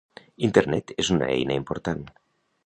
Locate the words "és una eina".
1.03-1.59